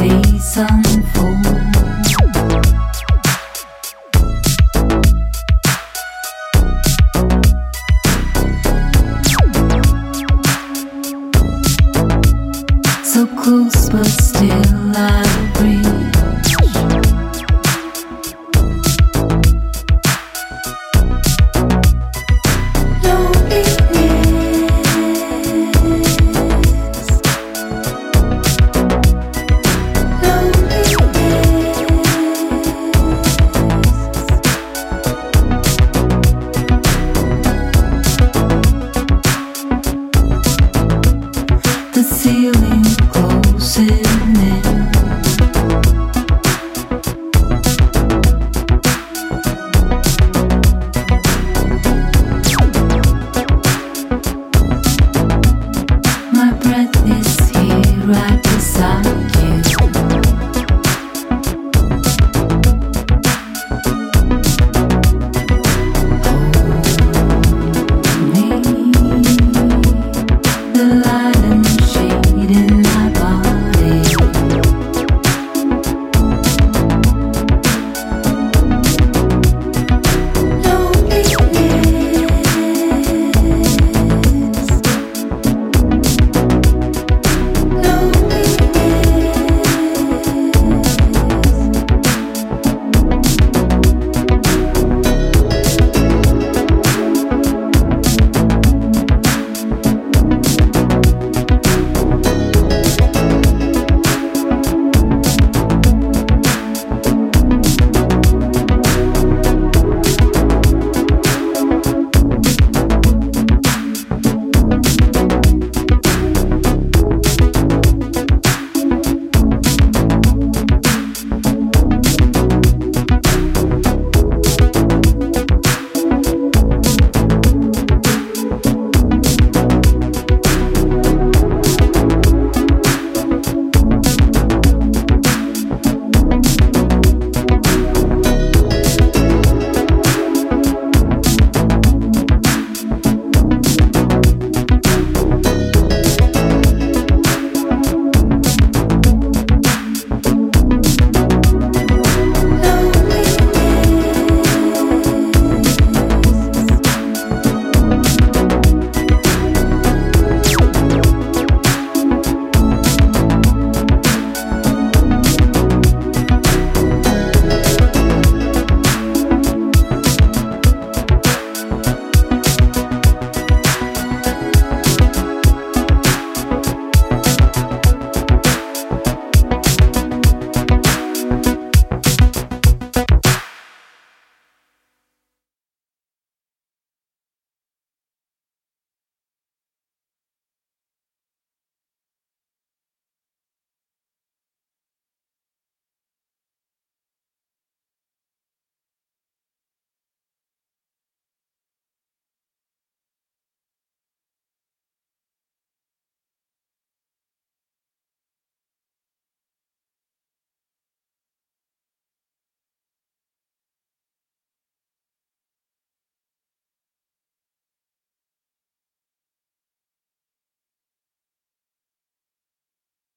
[0.00, 0.64] 你辛
[1.12, 1.77] 苦